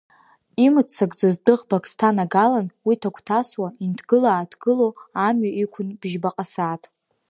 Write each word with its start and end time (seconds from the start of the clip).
Имыццакӡоз 0.65 1.35
дәыӷбак 1.45 1.83
сҭанагалан, 1.91 2.67
уи 2.85 2.95
ҭагәҭасуа, 3.01 3.67
инҭгыла-ааҭгыло 3.85 4.87
амҩа 5.25 5.51
иқәын 5.63 5.87
бжьбаҟа 5.99 6.45
сааҭ. 6.53 6.83